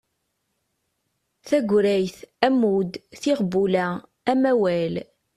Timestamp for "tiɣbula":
3.21-3.87